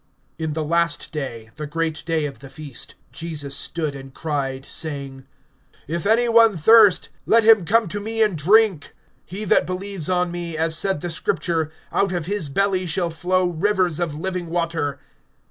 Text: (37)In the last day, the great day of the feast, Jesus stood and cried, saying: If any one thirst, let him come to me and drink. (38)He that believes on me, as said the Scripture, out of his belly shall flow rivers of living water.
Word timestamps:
(37)In 0.39 0.55
the 0.55 0.63
last 0.63 1.11
day, 1.11 1.51
the 1.57 1.67
great 1.67 2.01
day 2.07 2.25
of 2.25 2.39
the 2.39 2.49
feast, 2.49 2.95
Jesus 3.11 3.55
stood 3.55 3.93
and 3.93 4.15
cried, 4.15 4.65
saying: 4.65 5.27
If 5.87 6.07
any 6.07 6.27
one 6.27 6.57
thirst, 6.57 7.09
let 7.27 7.43
him 7.43 7.65
come 7.65 7.87
to 7.89 7.99
me 7.99 8.23
and 8.23 8.35
drink. 8.35 8.95
(38)He 9.31 9.47
that 9.49 9.67
believes 9.67 10.09
on 10.09 10.31
me, 10.31 10.57
as 10.57 10.75
said 10.75 11.01
the 11.01 11.11
Scripture, 11.11 11.69
out 11.91 12.11
of 12.13 12.25
his 12.25 12.49
belly 12.49 12.87
shall 12.87 13.11
flow 13.11 13.47
rivers 13.49 13.99
of 13.99 14.15
living 14.15 14.47
water. 14.47 14.97